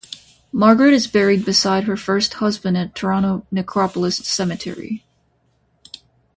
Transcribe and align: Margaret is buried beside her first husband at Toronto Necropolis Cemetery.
Margaret 0.51 0.95
is 0.95 1.05
buried 1.05 1.45
beside 1.45 1.83
her 1.83 1.95
first 1.95 2.33
husband 2.33 2.75
at 2.75 2.95
Toronto 2.95 3.45
Necropolis 3.51 4.17
Cemetery. 4.17 5.05